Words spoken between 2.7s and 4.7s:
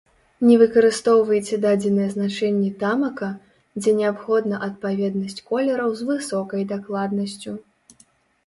тамака, дзе неабходна